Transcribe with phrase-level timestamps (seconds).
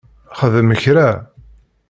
[0.39, 1.09] Xdem kra!